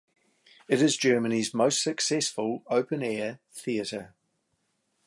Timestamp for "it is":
0.67-0.97